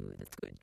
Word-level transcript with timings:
Ooh, 0.00 0.14
that's 0.18 0.34
good. 0.40 0.58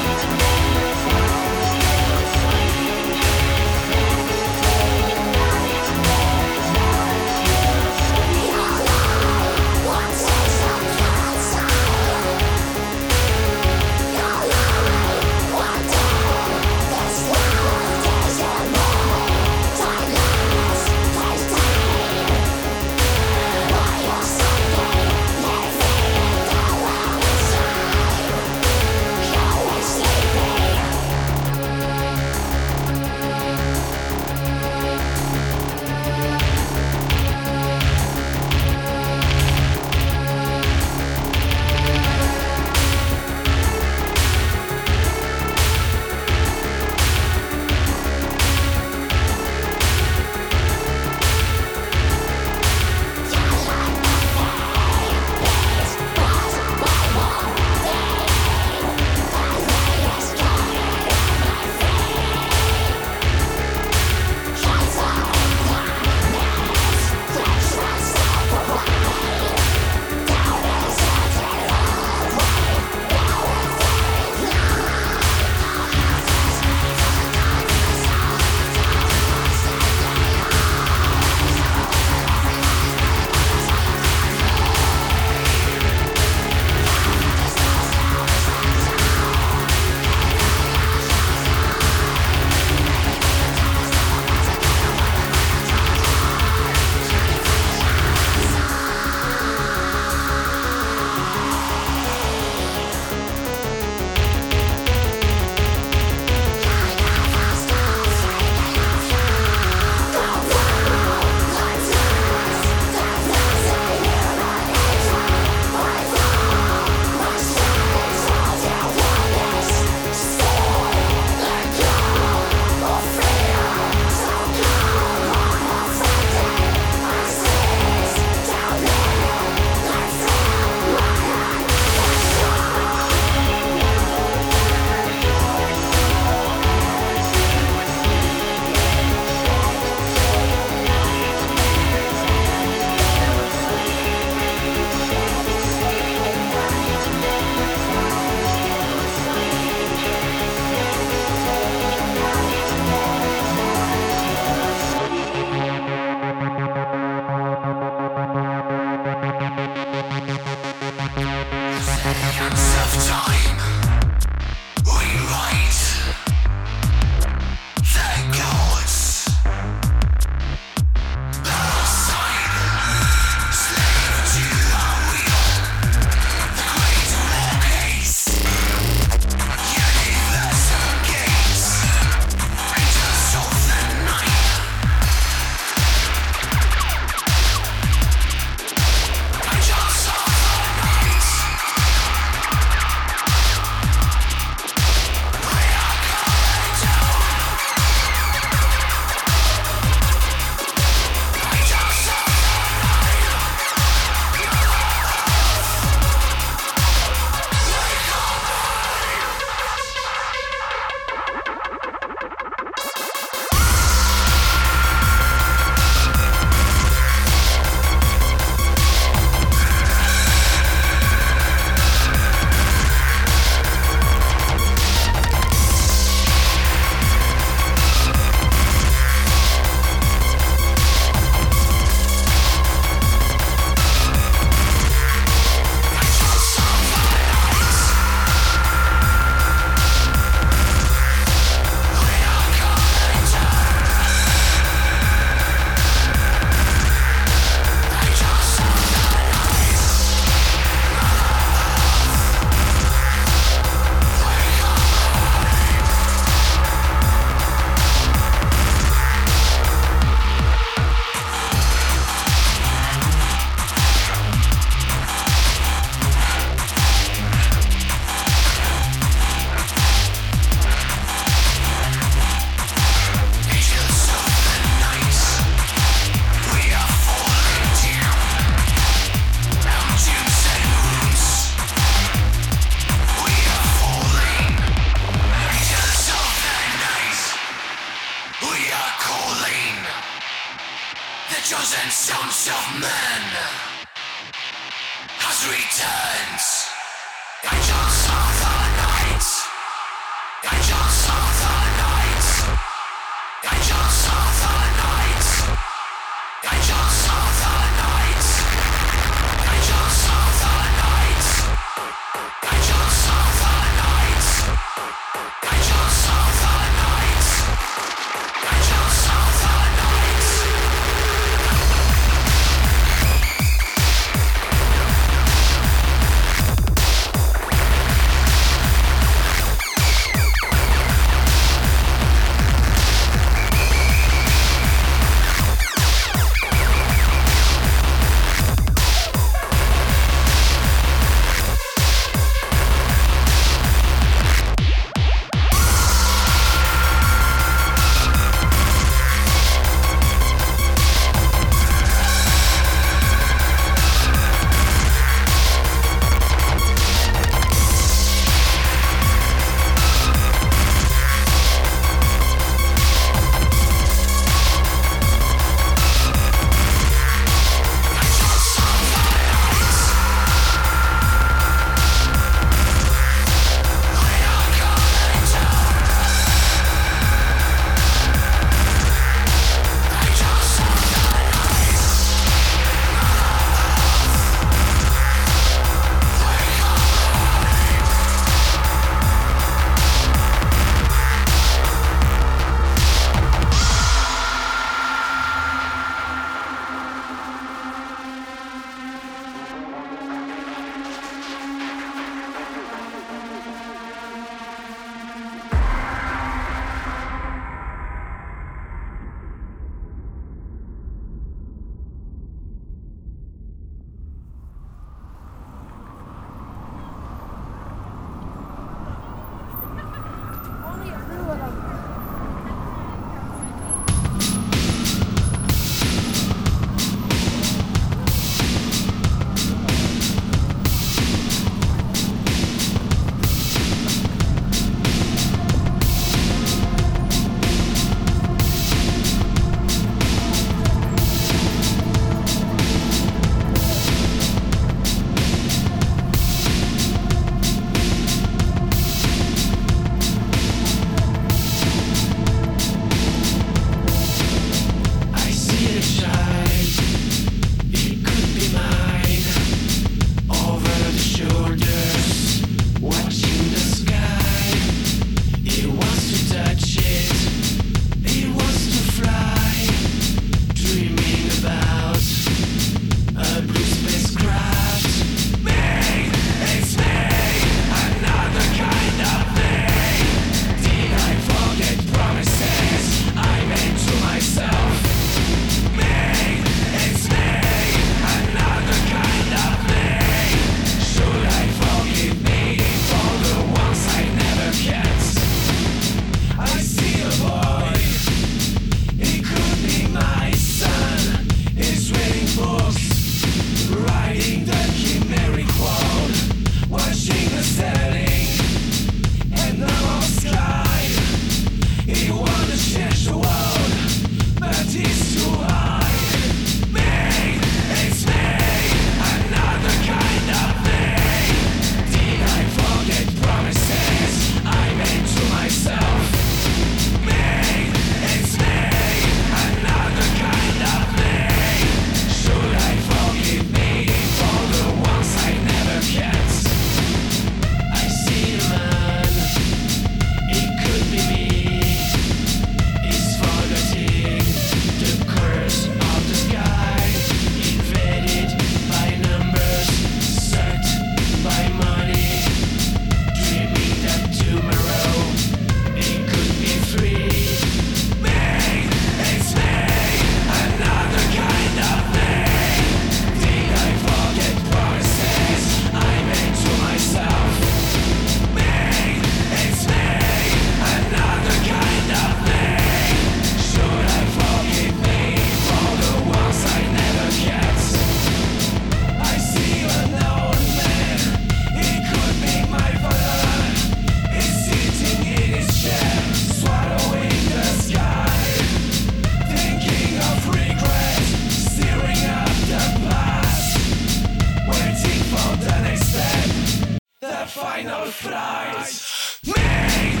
final 597.31 597.85
flight. 597.85 599.21
Me! 599.25 600.00